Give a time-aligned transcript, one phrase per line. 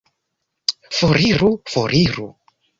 [1.01, 1.51] Foriru!
[1.77, 2.27] Foriru!